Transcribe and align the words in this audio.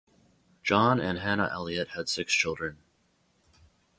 John 0.63 0.99
and 0.99 1.19
Hannah 1.19 1.51
Eliot 1.53 1.89
had 1.89 2.09
six 2.09 2.33
children. 2.33 2.79